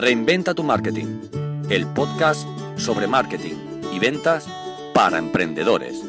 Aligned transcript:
Reinventa 0.00 0.54
tu 0.54 0.62
marketing, 0.62 1.20
el 1.68 1.86
podcast 1.86 2.48
sobre 2.76 3.06
marketing 3.06 3.56
y 3.92 3.98
ventas 3.98 4.48
para 4.94 5.18
emprendedores. 5.18 6.00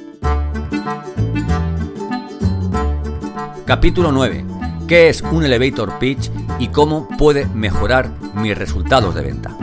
Capítulo 3.66 4.14
9. 4.14 4.46
¿Qué 4.88 5.10
es 5.10 5.22
un 5.22 5.44
elevator 5.44 6.00
pitch 6.00 6.32
y 6.58 6.70
cómo 6.70 7.06
puede 7.18 7.48
mejorar 7.48 8.10
mis 8.34 8.58
resultados 8.58 9.14
de 9.14 9.24
venta? 9.24 9.58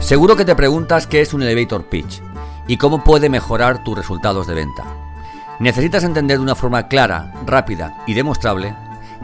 Seguro 0.00 0.36
que 0.36 0.46
te 0.46 0.56
preguntas 0.56 1.06
qué 1.06 1.20
es 1.20 1.34
un 1.34 1.42
elevator 1.42 1.84
pitch 1.84 2.22
y 2.66 2.76
cómo 2.76 3.04
puede 3.04 3.28
mejorar 3.28 3.84
tus 3.84 3.96
resultados 3.96 4.46
de 4.46 4.54
venta. 4.54 4.84
Necesitas 5.58 6.04
entender 6.04 6.38
de 6.38 6.42
una 6.42 6.54
forma 6.54 6.88
clara, 6.88 7.32
rápida 7.46 8.02
y 8.06 8.14
demostrable 8.14 8.74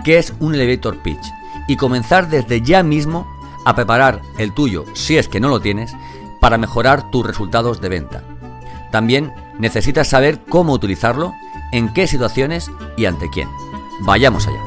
qué 0.04 0.18
es 0.18 0.34
un 0.40 0.54
elevator 0.54 0.98
pitch 0.98 1.32
y 1.66 1.76
comenzar 1.76 2.28
desde 2.28 2.60
ya 2.62 2.82
mismo 2.82 3.26
a 3.64 3.74
preparar 3.74 4.22
el 4.38 4.52
tuyo, 4.52 4.84
si 4.94 5.18
es 5.18 5.28
que 5.28 5.40
no 5.40 5.48
lo 5.48 5.60
tienes, 5.60 5.94
para 6.40 6.58
mejorar 6.58 7.10
tus 7.10 7.26
resultados 7.26 7.80
de 7.80 7.88
venta. 7.88 8.22
También 8.90 9.32
necesitas 9.58 10.08
saber 10.08 10.40
cómo 10.48 10.72
utilizarlo, 10.72 11.34
en 11.72 11.92
qué 11.92 12.06
situaciones 12.06 12.70
y 12.96 13.04
ante 13.04 13.28
quién. 13.28 13.48
Vayamos 14.00 14.46
allá. 14.46 14.62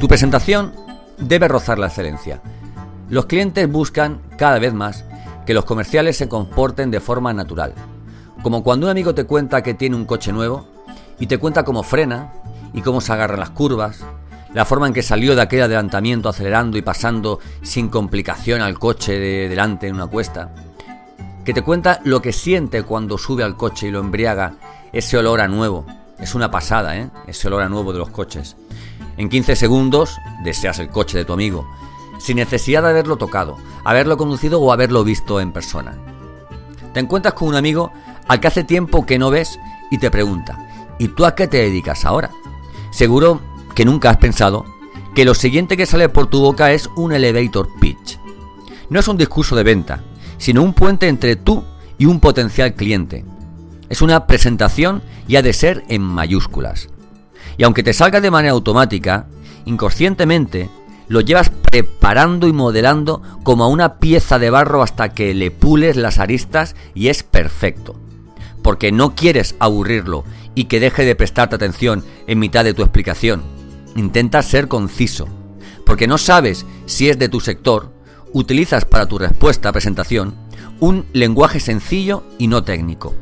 Tu 0.00 0.06
presentación 0.06 0.72
debe 1.18 1.48
rozar 1.48 1.78
la 1.78 1.86
excelencia. 1.86 2.40
Los 3.08 3.26
clientes 3.26 3.70
buscan 3.70 4.20
cada 4.36 4.58
vez 4.58 4.74
más 4.74 5.04
que 5.46 5.54
los 5.54 5.64
comerciales 5.64 6.16
se 6.16 6.28
comporten 6.28 6.90
de 6.90 7.00
forma 7.00 7.32
natural. 7.32 7.72
Como 8.42 8.62
cuando 8.62 8.86
un 8.86 8.90
amigo 8.90 9.14
te 9.14 9.24
cuenta 9.24 9.62
que 9.62 9.74
tiene 9.74 9.96
un 9.96 10.04
coche 10.04 10.32
nuevo 10.32 10.68
y 11.18 11.26
te 11.26 11.38
cuenta 11.38 11.64
cómo 11.64 11.82
frena 11.82 12.32
y 12.72 12.82
cómo 12.82 13.00
se 13.00 13.12
agarran 13.12 13.40
las 13.40 13.50
curvas, 13.50 14.04
la 14.52 14.64
forma 14.64 14.86
en 14.86 14.92
que 14.92 15.02
salió 15.02 15.34
de 15.34 15.42
aquel 15.42 15.62
adelantamiento 15.62 16.28
acelerando 16.28 16.78
y 16.78 16.82
pasando 16.82 17.40
sin 17.62 17.88
complicación 17.88 18.60
al 18.60 18.78
coche 18.78 19.18
de 19.18 19.48
delante 19.48 19.88
en 19.88 19.94
una 19.94 20.06
cuesta, 20.06 20.52
que 21.44 21.54
te 21.54 21.62
cuenta 21.62 22.00
lo 22.04 22.20
que 22.20 22.32
siente 22.32 22.82
cuando 22.82 23.16
sube 23.18 23.42
al 23.42 23.56
coche 23.56 23.88
y 23.88 23.90
lo 23.90 24.00
embriaga 24.00 24.54
ese 24.92 25.16
olor 25.16 25.40
a 25.40 25.48
nuevo. 25.48 25.86
Es 26.18 26.34
una 26.34 26.50
pasada, 26.50 26.96
¿eh? 26.98 27.10
Ese 27.26 27.48
olor 27.48 27.62
a 27.62 27.68
nuevo 27.68 27.92
de 27.92 28.00
los 28.00 28.10
coches. 28.10 28.56
En 29.18 29.28
15 29.28 29.56
segundos 29.56 30.20
deseas 30.44 30.78
el 30.78 30.90
coche 30.90 31.18
de 31.18 31.24
tu 31.24 31.32
amigo, 31.32 31.68
sin 32.18 32.36
necesidad 32.36 32.84
de 32.84 32.90
haberlo 32.90 33.16
tocado, 33.16 33.56
haberlo 33.82 34.16
conducido 34.16 34.60
o 34.60 34.72
haberlo 34.72 35.02
visto 35.02 35.40
en 35.40 35.50
persona. 35.50 35.98
Te 36.94 37.00
encuentras 37.00 37.34
con 37.34 37.48
un 37.48 37.56
amigo 37.56 37.92
al 38.28 38.38
que 38.38 38.46
hace 38.46 38.62
tiempo 38.62 39.04
que 39.04 39.18
no 39.18 39.30
ves 39.30 39.58
y 39.90 39.98
te 39.98 40.12
pregunta, 40.12 40.56
¿y 41.00 41.08
tú 41.08 41.26
a 41.26 41.34
qué 41.34 41.48
te 41.48 41.56
dedicas 41.56 42.04
ahora? 42.04 42.30
Seguro 42.92 43.40
que 43.74 43.84
nunca 43.84 44.10
has 44.10 44.18
pensado 44.18 44.64
que 45.16 45.24
lo 45.24 45.34
siguiente 45.34 45.76
que 45.76 45.86
sale 45.86 46.08
por 46.08 46.28
tu 46.28 46.40
boca 46.40 46.70
es 46.70 46.88
un 46.94 47.12
elevator 47.12 47.68
pitch. 47.80 48.20
No 48.88 49.00
es 49.00 49.08
un 49.08 49.16
discurso 49.16 49.56
de 49.56 49.64
venta, 49.64 50.04
sino 50.38 50.62
un 50.62 50.74
puente 50.74 51.08
entre 51.08 51.34
tú 51.34 51.64
y 51.98 52.06
un 52.06 52.20
potencial 52.20 52.74
cliente. 52.74 53.24
Es 53.88 54.00
una 54.00 54.28
presentación 54.28 55.02
y 55.26 55.34
ha 55.34 55.42
de 55.42 55.52
ser 55.52 55.84
en 55.88 56.02
mayúsculas. 56.02 56.88
Y 57.58 57.64
aunque 57.64 57.82
te 57.82 57.92
salga 57.92 58.22
de 58.22 58.30
manera 58.30 58.52
automática, 58.52 59.26
inconscientemente 59.66 60.70
lo 61.08 61.20
llevas 61.20 61.50
preparando 61.50 62.46
y 62.46 62.52
modelando 62.52 63.22
como 63.42 63.64
a 63.64 63.68
una 63.68 63.98
pieza 63.98 64.38
de 64.38 64.50
barro 64.50 64.82
hasta 64.82 65.10
que 65.10 65.34
le 65.34 65.50
pules 65.50 65.96
las 65.96 66.18
aristas 66.18 66.76
y 66.94 67.08
es 67.08 67.22
perfecto. 67.22 67.96
Porque 68.62 68.92
no 68.92 69.14
quieres 69.14 69.56
aburrirlo 69.58 70.24
y 70.54 70.64
que 70.64 70.80
deje 70.80 71.04
de 71.04 71.16
prestarte 71.16 71.56
atención 71.56 72.04
en 72.26 72.38
mitad 72.38 72.64
de 72.64 72.74
tu 72.74 72.82
explicación. 72.82 73.42
Intenta 73.96 74.42
ser 74.42 74.68
conciso. 74.68 75.28
Porque 75.84 76.06
no 76.06 76.18
sabes 76.18 76.66
si 76.86 77.08
es 77.08 77.18
de 77.18 77.28
tu 77.28 77.40
sector, 77.40 77.92
utilizas 78.32 78.84
para 78.84 79.06
tu 79.06 79.18
respuesta 79.18 79.72
presentación 79.72 80.34
un 80.80 81.06
lenguaje 81.12 81.58
sencillo 81.58 82.22
y 82.38 82.46
no 82.46 82.62
técnico. 82.62 83.14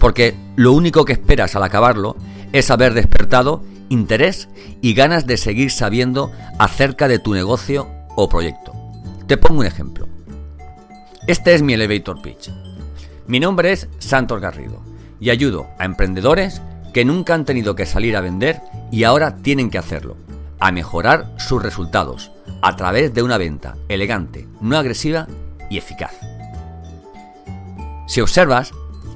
Porque 0.00 0.34
lo 0.56 0.72
único 0.72 1.04
que 1.04 1.12
esperas 1.12 1.54
al 1.54 1.62
acabarlo 1.62 2.16
es 2.52 2.70
haber 2.70 2.94
despertado 2.94 3.62
interés 3.88 4.48
y 4.80 4.94
ganas 4.94 5.26
de 5.26 5.36
seguir 5.36 5.70
sabiendo 5.70 6.32
acerca 6.58 7.08
de 7.08 7.18
tu 7.18 7.34
negocio 7.34 7.88
o 8.14 8.28
proyecto. 8.28 8.72
Te 9.26 9.36
pongo 9.36 9.60
un 9.60 9.66
ejemplo. 9.66 10.08
Este 11.26 11.54
es 11.54 11.62
mi 11.62 11.74
elevator 11.74 12.22
pitch. 12.22 12.50
Mi 13.26 13.40
nombre 13.40 13.72
es 13.72 13.88
Santos 13.98 14.40
Garrido 14.40 14.80
y 15.18 15.30
ayudo 15.30 15.66
a 15.78 15.84
emprendedores 15.84 16.62
que 16.92 17.04
nunca 17.04 17.34
han 17.34 17.44
tenido 17.44 17.74
que 17.74 17.86
salir 17.86 18.16
a 18.16 18.20
vender 18.20 18.60
y 18.90 19.04
ahora 19.04 19.36
tienen 19.36 19.70
que 19.70 19.78
hacerlo, 19.78 20.16
a 20.60 20.70
mejorar 20.72 21.34
sus 21.38 21.62
resultados 21.62 22.30
a 22.62 22.76
través 22.76 23.12
de 23.12 23.22
una 23.22 23.38
venta 23.38 23.76
elegante, 23.88 24.48
no 24.60 24.78
agresiva 24.78 25.26
y 25.68 25.78
eficaz. 25.78 26.12
Si 28.06 28.20
observas, 28.20 28.72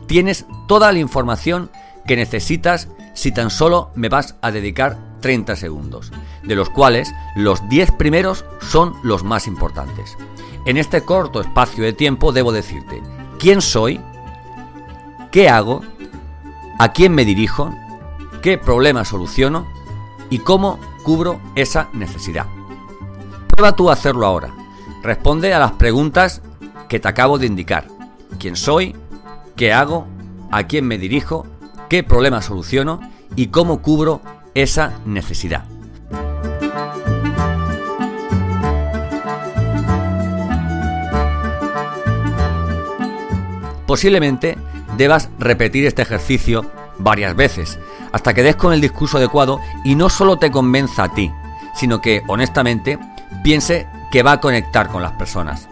tienes 0.07 0.45
toda 0.67 0.93
la 0.93 0.99
información 0.99 1.71
que 2.07 2.17
necesitas 2.17 2.89
si 3.15 3.33
tan 3.33 3.51
solo 3.51 3.91
me 3.95 4.09
vas 4.09 4.37
a 4.41 4.51
dedicar 4.51 4.99
30 5.21 5.57
segundos, 5.57 6.13
de 6.43 6.55
los 6.55 6.71
cuales 6.71 7.13
los 7.37 7.69
10 7.69 7.93
primeros 7.93 8.45
son 8.61 8.95
los 9.03 9.25
más 9.25 9.47
importantes. 9.47 10.17
En 10.67 10.77
este 10.77 11.03
corto 11.03 11.41
espacio 11.41 11.85
de 11.85 11.93
tiempo 11.93 12.33
debo 12.33 12.53
decirte 12.53 13.03
quién 13.39 13.61
soy, 13.61 14.01
qué 15.31 15.49
hago, 15.49 15.83
a 16.79 16.93
quién 16.93 17.15
me 17.15 17.25
dirijo, 17.25 17.75
qué 18.43 18.59
problema 18.59 19.05
soluciono 19.05 19.67
y 20.31 20.39
cómo 20.39 20.79
cubro 21.03 21.41
esa 21.55 21.89
necesidad. 21.93 22.47
Prueba 23.49 23.77
tú 23.77 23.91
a 23.91 23.95
hacerlo 23.95 24.27
ahora. 24.27 24.55
Responde 25.03 25.55
a 25.55 25.59
las 25.59 25.73
preguntas 25.73 26.43
que 26.89 27.01
te 27.01 27.09
acabo 27.09 27.39
de 27.39 27.47
indicar. 27.47 27.87
¿Quién 28.39 28.57
soy? 28.57 28.95
¿Qué 29.57 29.73
hago? 29.73 30.07
¿A 30.51 30.65
quién 30.65 30.87
me 30.87 30.99
dirijo? 30.99 31.47
Qué 31.91 32.05
problema 32.05 32.41
soluciono 32.41 33.01
y 33.37 33.49
cómo 33.49 33.83
cubro 33.83 34.23
esa 34.55 35.01
necesidad. 35.05 35.65
Posiblemente 43.87 44.57
debas 44.97 45.29
repetir 45.41 45.85
este 45.85 46.03
ejercicio 46.03 46.65
varias 46.99 47.35
veces 47.35 47.79
hasta 48.13 48.35
que 48.35 48.45
des 48.45 48.55
con 48.55 48.73
el 48.73 48.81
discurso 48.81 49.19
adecuado 49.19 49.61
y 49.85 49.97
no 49.97 50.09
solo 50.09 50.39
te 50.39 50.53
convenza 50.53 51.05
a 51.05 51.15
ti, 51.15 51.33
sino 51.75 52.01
que 52.01 52.23
honestamente 52.29 53.01
piense 53.43 53.89
que 54.13 54.23
va 54.23 54.33
a 54.33 54.41
conectar 54.41 54.89
con 54.89 55.03
las 55.03 55.13
personas. 55.13 55.69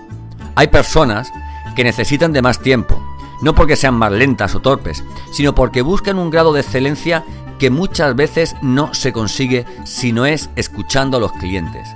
Hay 0.57 0.67
personas 0.67 1.33
que 1.77 1.85
necesitan 1.85 2.33
de 2.33 2.43
más 2.43 2.59
tiempo, 2.59 2.98
no 3.41 3.55
porque 3.55 3.77
sean 3.77 3.95
más 3.95 4.13
lentas 4.13 4.55
o 4.55 4.61
torpes, 4.61 5.05
sino 5.33 5.55
porque 5.55 5.83
buscan 5.83 6.19
un 6.19 6.31
grado 6.31 6.53
de 6.53 6.61
excelencia 6.61 7.25
que 7.59 7.71
muchas 7.71 8.15
veces 8.15 8.57
no 8.63 8.95
se 8.95 9.13
consigue 9.13 9.67
si 9.85 10.13
no 10.13 10.27
es 10.27 10.51
escuchando 10.57 11.17
a 11.17 11.21
los 11.21 11.33
clientes. 11.33 11.89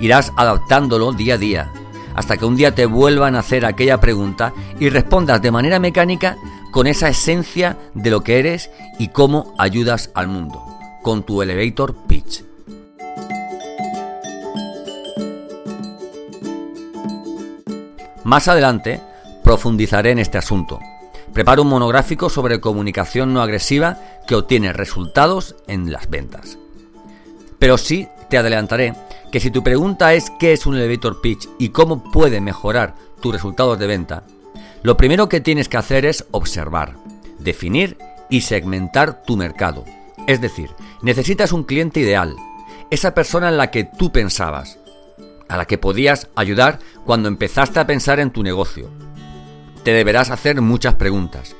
Irás 0.00 0.32
adaptándolo 0.36 1.12
día 1.12 1.34
a 1.34 1.38
día, 1.38 1.72
hasta 2.14 2.36
que 2.36 2.44
un 2.44 2.56
día 2.56 2.74
te 2.74 2.86
vuelvan 2.86 3.34
a 3.34 3.40
hacer 3.40 3.64
aquella 3.64 4.00
pregunta 4.00 4.52
y 4.78 4.88
respondas 4.88 5.42
de 5.42 5.50
manera 5.50 5.78
mecánica 5.78 6.36
con 6.70 6.86
esa 6.86 7.08
esencia 7.08 7.76
de 7.94 8.10
lo 8.10 8.22
que 8.22 8.38
eres 8.38 8.70
y 8.98 9.08
cómo 9.08 9.54
ayudas 9.58 10.10
al 10.14 10.28
mundo, 10.28 10.62
con 11.02 11.22
tu 11.22 11.42
elevator 11.42 11.94
pitch. 12.06 12.44
Más 18.24 18.48
adelante 18.48 19.00
profundizaré 19.56 20.10
en 20.10 20.18
este 20.18 20.36
asunto. 20.36 20.80
Preparo 21.32 21.62
un 21.62 21.68
monográfico 21.68 22.28
sobre 22.28 22.60
comunicación 22.60 23.32
no 23.32 23.40
agresiva 23.40 23.98
que 24.26 24.34
obtiene 24.34 24.74
resultados 24.74 25.56
en 25.66 25.90
las 25.90 26.10
ventas. 26.10 26.58
Pero 27.58 27.78
sí 27.78 28.06
te 28.28 28.36
adelantaré 28.36 28.92
que 29.32 29.40
si 29.40 29.50
tu 29.50 29.64
pregunta 29.64 30.12
es 30.12 30.30
qué 30.38 30.52
es 30.52 30.66
un 30.66 30.76
elevator 30.76 31.22
pitch 31.22 31.48
y 31.58 31.70
cómo 31.70 32.04
puede 32.12 32.42
mejorar 32.42 32.96
tus 33.22 33.32
resultados 33.32 33.78
de 33.78 33.86
venta, 33.86 34.24
lo 34.82 34.98
primero 34.98 35.30
que 35.30 35.40
tienes 35.40 35.70
que 35.70 35.78
hacer 35.78 36.04
es 36.04 36.26
observar, 36.32 36.96
definir 37.38 37.96
y 38.28 38.42
segmentar 38.42 39.22
tu 39.22 39.38
mercado. 39.38 39.86
Es 40.26 40.42
decir, 40.42 40.68
necesitas 41.00 41.50
un 41.52 41.64
cliente 41.64 42.00
ideal, 42.00 42.36
esa 42.90 43.14
persona 43.14 43.48
en 43.48 43.56
la 43.56 43.70
que 43.70 43.84
tú 43.84 44.12
pensabas, 44.12 44.78
a 45.48 45.56
la 45.56 45.64
que 45.64 45.78
podías 45.78 46.28
ayudar 46.36 46.78
cuando 47.06 47.28
empezaste 47.28 47.80
a 47.80 47.86
pensar 47.86 48.20
en 48.20 48.32
tu 48.32 48.42
negocio 48.42 48.90
te 49.86 49.92
deberás 49.92 50.32
hacer 50.32 50.60
muchas 50.60 50.94
preguntas. 50.94 51.54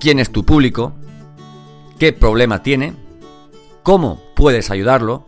¿Quién 0.00 0.18
es 0.18 0.32
tu 0.32 0.44
público? 0.44 0.92
¿Qué 2.00 2.12
problema 2.12 2.64
tiene? 2.64 2.94
¿Cómo 3.84 4.20
puedes 4.34 4.72
ayudarlo? 4.72 5.24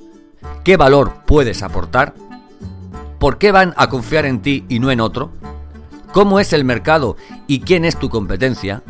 ¿Qué 0.65 0.77
valor 0.77 1.23
puedes 1.25 1.63
aportar? 1.63 2.17
¿Por 3.21 3.39
qué 3.39 3.53
van 3.53 3.75
a 3.77 3.89
confiar 3.89 4.27
en 4.27 4.43
ti 4.43 4.65
y 4.69 4.81
no 4.81 4.91
en 4.91 5.01
otro? 5.01 5.31
¿Cómo 6.13 6.41
es 6.41 6.53
el 6.53 6.65
mercado 6.65 7.17
y 7.47 7.61
quién 7.61 7.85
es 7.85 7.97
tu 7.97 8.09
competencia? 8.11 8.83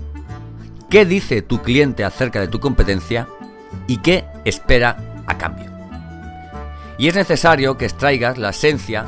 ¿Qué 0.89 1.05
dice 1.05 1.43
tu 1.43 1.61
cliente 1.61 2.05
acerca 2.05 2.41
de 2.41 2.49
tu 2.49 2.59
competencia? 2.59 3.29
¿Y 3.87 3.99
qué 3.99 4.25
espera 4.47 4.97
a 5.27 5.37
cambio? 5.37 5.71
Y 6.97 7.09
es 7.09 7.15
necesario 7.15 7.77
que 7.77 7.85
extraigas 7.85 8.39
la 8.39 8.49
esencia 8.49 9.05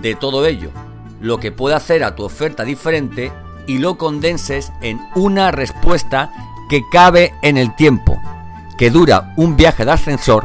de 0.00 0.14
todo 0.14 0.46
ello, 0.46 0.70
lo 1.24 1.40
que 1.40 1.52
puede 1.52 1.74
hacer 1.74 2.04
a 2.04 2.14
tu 2.14 2.22
oferta 2.22 2.64
diferente 2.64 3.32
y 3.66 3.78
lo 3.78 3.96
condenses 3.96 4.72
en 4.82 5.00
una 5.14 5.50
respuesta 5.50 6.30
que 6.68 6.82
cabe 6.92 7.32
en 7.40 7.56
el 7.56 7.74
tiempo, 7.74 8.20
que 8.76 8.90
dura 8.90 9.32
un 9.36 9.56
viaje 9.56 9.86
de 9.86 9.92
ascensor, 9.92 10.44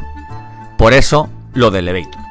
por 0.78 0.94
eso 0.94 1.28
lo 1.54 1.70
del 1.70 1.90
elevator. 1.90 2.22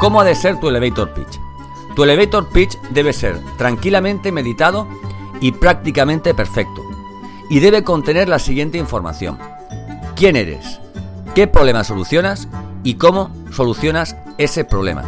¿Cómo 0.00 0.20
ha 0.20 0.24
de 0.24 0.34
ser 0.34 0.58
tu 0.58 0.68
elevator 0.68 1.14
pitch? 1.14 1.38
Tu 1.94 2.02
elevator 2.02 2.48
pitch 2.48 2.76
debe 2.90 3.12
ser 3.12 3.38
tranquilamente 3.56 4.32
meditado 4.32 4.88
y 5.40 5.52
prácticamente 5.52 6.34
perfecto. 6.34 6.81
Y 7.52 7.60
debe 7.60 7.84
contener 7.84 8.30
la 8.30 8.38
siguiente 8.38 8.78
información. 8.78 9.38
¿Quién 10.16 10.36
eres? 10.36 10.80
¿Qué 11.34 11.46
problema 11.46 11.84
solucionas? 11.84 12.48
¿Y 12.82 12.94
cómo 12.94 13.30
solucionas 13.52 14.16
ese 14.38 14.64
problema? 14.64 15.04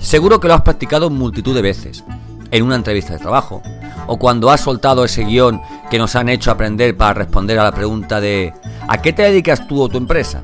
Seguro 0.00 0.40
que 0.40 0.48
lo 0.48 0.54
has 0.54 0.62
practicado 0.62 1.08
multitud 1.08 1.54
de 1.54 1.62
veces, 1.62 2.02
en 2.50 2.64
una 2.64 2.74
entrevista 2.74 3.12
de 3.12 3.20
trabajo, 3.20 3.62
o 4.08 4.18
cuando 4.18 4.50
has 4.50 4.62
soltado 4.62 5.04
ese 5.04 5.22
guion 5.22 5.62
que 5.88 6.00
nos 6.00 6.16
han 6.16 6.28
hecho 6.28 6.50
aprender 6.50 6.96
para 6.96 7.14
responder 7.14 7.60
a 7.60 7.62
la 7.62 7.72
pregunta 7.72 8.20
de 8.20 8.52
¿a 8.88 9.00
qué 9.00 9.12
te 9.12 9.22
dedicas 9.22 9.68
tú 9.68 9.80
o 9.80 9.88
tu 9.88 9.98
empresa? 9.98 10.42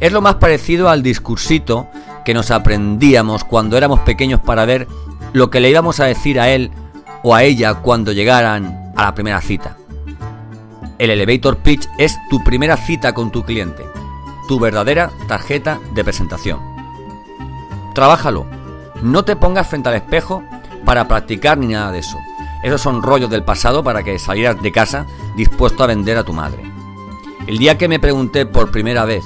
Es 0.00 0.12
lo 0.12 0.20
más 0.20 0.34
parecido 0.34 0.90
al 0.90 1.02
discursito 1.02 1.88
que 2.26 2.34
nos 2.34 2.50
aprendíamos 2.50 3.42
cuando 3.44 3.78
éramos 3.78 4.00
pequeños 4.00 4.40
para 4.40 4.66
ver 4.66 4.86
lo 5.32 5.48
que 5.48 5.60
le 5.60 5.70
íbamos 5.70 5.98
a 5.98 6.04
decir 6.04 6.38
a 6.38 6.50
él 6.50 6.72
o 7.22 7.34
a 7.34 7.42
ella 7.42 7.76
cuando 7.76 8.12
llegaran 8.12 8.92
a 8.94 9.04
la 9.04 9.14
primera 9.14 9.40
cita. 9.40 9.78
El 11.00 11.08
elevator 11.08 11.56
pitch 11.56 11.88
es 11.96 12.18
tu 12.28 12.44
primera 12.44 12.76
cita 12.76 13.14
con 13.14 13.32
tu 13.32 13.42
cliente, 13.42 13.86
tu 14.46 14.60
verdadera 14.60 15.10
tarjeta 15.26 15.80
de 15.94 16.04
presentación. 16.04 16.60
Trabájalo, 17.94 18.44
no 19.00 19.24
te 19.24 19.34
pongas 19.34 19.66
frente 19.66 19.88
al 19.88 19.94
espejo 19.94 20.42
para 20.84 21.08
practicar 21.08 21.56
ni 21.56 21.68
nada 21.68 21.90
de 21.90 22.00
eso. 22.00 22.18
Esos 22.62 22.82
son 22.82 23.02
rollos 23.02 23.30
del 23.30 23.42
pasado 23.42 23.82
para 23.82 24.02
que 24.02 24.18
salieras 24.18 24.60
de 24.60 24.72
casa 24.72 25.06
dispuesto 25.38 25.82
a 25.82 25.86
vender 25.86 26.18
a 26.18 26.24
tu 26.24 26.34
madre. 26.34 26.62
El 27.46 27.56
día 27.56 27.78
que 27.78 27.88
me 27.88 27.98
pregunté 27.98 28.44
por 28.44 28.70
primera 28.70 29.06
vez 29.06 29.24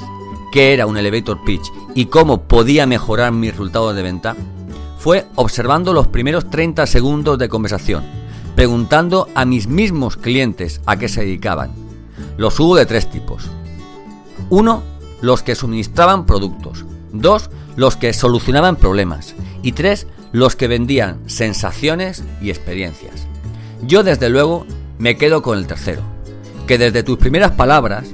qué 0.53 0.75
era 0.75 0.87
un 0.87 0.97
elevator 0.97 1.43
pitch 1.43 1.73
y 1.97 2.07
cómo 2.07 2.43
podía 2.43 2.87
mejorar 2.87 3.33
mis 3.33 3.51
resultados 3.51 3.97
de 3.97 4.03
venta, 4.03 4.37
fue 4.97 5.27
observando 5.35 5.93
los 5.93 6.07
primeros 6.07 6.49
30 6.51 6.87
segundos 6.87 7.37
de 7.37 7.49
conversación, 7.49 8.05
preguntando 8.55 9.29
a 9.35 9.45
mis 9.45 9.67
mismos 9.67 10.17
clientes 10.17 10.81
a 10.87 10.97
qué 10.97 11.09
se 11.09 11.23
dedicaban. 11.23 11.73
Los 12.37 12.59
hubo 12.61 12.77
de 12.77 12.87
tres 12.87 13.11
tipos. 13.11 13.51
Uno, 14.51 14.83
los 15.21 15.43
que 15.43 15.55
suministraban 15.55 16.27
productos. 16.27 16.85
Dos, 17.13 17.51
los 17.77 17.97
que 17.97 18.13
solucionaban 18.13 18.77
problemas. 18.77 19.35
Y 19.63 19.73
tres, 19.73 20.07
los 20.33 20.57
que 20.57 20.69
vendían 20.69 21.21
sensaciones 21.27 22.25
y 22.41 22.51
experiencias. 22.51 23.27
Yo 23.83 24.03
desde 24.03 24.29
luego 24.29 24.67
me 24.99 25.17
quedo 25.17 25.43
con 25.43 25.59
el 25.59 25.67
tercero, 25.67 26.03
que 26.67 26.79
desde 26.79 27.03
tus 27.03 27.19
primeras 27.19 27.53
palabras 27.53 28.09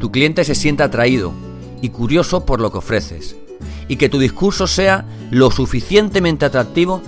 tu 0.00 0.10
cliente 0.10 0.44
se 0.44 0.54
sienta 0.54 0.84
atraído 0.84 1.32
y 1.82 1.90
curioso 1.90 2.44
por 2.44 2.60
lo 2.60 2.70
que 2.70 2.78
ofreces, 2.78 3.36
y 3.88 3.96
que 3.96 4.08
tu 4.08 4.18
discurso 4.18 4.66
sea 4.66 5.04
lo 5.30 5.50
suficientemente 5.50 6.44
atractivo 6.44 7.02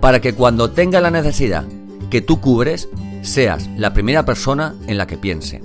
para 0.00 0.20
que 0.20 0.34
cuando 0.34 0.70
tenga 0.70 1.00
la 1.00 1.10
necesidad 1.10 1.64
que 2.10 2.20
tú 2.20 2.40
cubres, 2.40 2.88
seas 3.22 3.68
la 3.76 3.92
primera 3.92 4.24
persona 4.24 4.74
en 4.86 4.98
la 4.98 5.06
que 5.06 5.16
piense. 5.16 5.62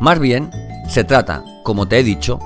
Más 0.00 0.18
bien, 0.18 0.50
se 0.88 1.04
trata, 1.04 1.42
como 1.62 1.88
te 1.88 1.98
he 1.98 2.02
dicho, 2.02 2.38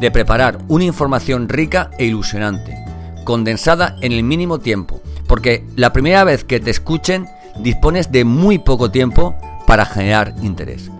de 0.00 0.10
preparar 0.10 0.58
una 0.68 0.84
información 0.84 1.48
rica 1.48 1.90
e 1.98 2.06
ilusionante, 2.06 2.76
condensada 3.24 3.96
en 4.02 4.12
el 4.12 4.22
mínimo 4.22 4.58
tiempo, 4.58 5.00
porque 5.26 5.64
la 5.76 5.92
primera 5.92 6.24
vez 6.24 6.44
que 6.44 6.60
te 6.60 6.70
escuchen 6.70 7.26
dispones 7.60 8.12
de 8.12 8.24
muy 8.24 8.58
poco 8.58 8.90
tiempo 8.90 9.34
para 9.66 9.86
generar 9.86 10.34
interés. 10.42 10.90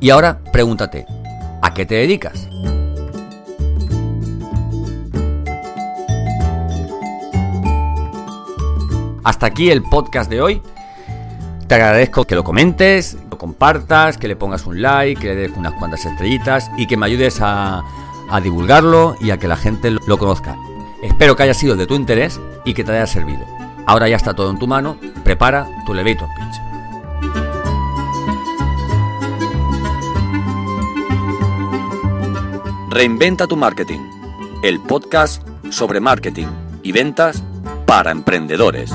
Y 0.00 0.10
ahora 0.10 0.40
pregúntate, 0.52 1.06
¿a 1.62 1.74
qué 1.74 1.86
te 1.86 1.94
dedicas? 1.96 2.48
Hasta 9.22 9.46
aquí 9.46 9.70
el 9.70 9.82
podcast 9.82 10.30
de 10.30 10.40
hoy. 10.40 10.62
Te 11.70 11.76
agradezco 11.76 12.24
que 12.24 12.34
lo 12.34 12.42
comentes, 12.42 13.16
lo 13.30 13.38
compartas, 13.38 14.18
que 14.18 14.26
le 14.26 14.34
pongas 14.34 14.66
un 14.66 14.82
like, 14.82 15.20
que 15.20 15.28
le 15.28 15.36
des 15.36 15.52
unas 15.56 15.72
cuantas 15.74 16.04
estrellitas 16.04 16.68
y 16.76 16.88
que 16.88 16.96
me 16.96 17.06
ayudes 17.06 17.38
a, 17.40 17.84
divulgarlo 18.42 19.14
y 19.20 19.30
a 19.30 19.38
que 19.38 19.46
la 19.46 19.56
gente 19.56 19.92
lo, 19.92 20.18
conozca. 20.18 20.56
Espero 21.00 21.36
que 21.36 21.44
haya 21.44 21.54
sido 21.54 21.76
de 21.76 21.86
tu 21.86 21.94
interés 21.94 22.40
y 22.64 22.74
que 22.74 22.82
te 22.82 22.90
haya 22.90 23.06
servido. 23.06 23.46
Ahora 23.86 24.08
ya 24.08 24.16
está 24.16 24.34
todo 24.34 24.50
en 24.50 24.58
tu 24.58 24.66
mano, 24.66 24.96
prepara 25.22 25.68
tu 25.86 25.92
elevator 25.92 26.28
pitch. 26.34 26.60
Reinventa 32.90 33.46
tu 33.46 33.56
marketing, 33.56 34.00
el 34.64 34.80
podcast 34.80 35.40
sobre 35.70 36.00
marketing 36.00 36.48
y 36.82 36.90
ventas 36.90 37.44
para 37.86 38.10
emprendedores. 38.10 38.92